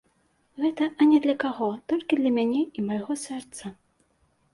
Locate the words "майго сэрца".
2.87-3.65